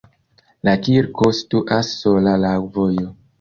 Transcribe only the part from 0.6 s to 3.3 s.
La kirko situas sola laŭ vojo.